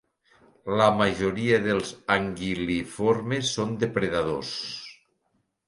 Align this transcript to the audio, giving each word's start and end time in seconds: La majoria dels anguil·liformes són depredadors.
La 0.79 0.87
majoria 1.01 1.59
dels 1.65 1.91
anguil·liformes 2.17 3.53
són 3.59 3.79
depredadors. 3.87 4.59